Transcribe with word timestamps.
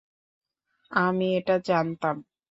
আমি 0.91 1.27
এটা 1.39 1.55
জানতাম! 1.67 2.15